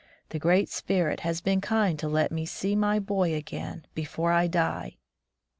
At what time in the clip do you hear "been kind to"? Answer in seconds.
1.41-2.07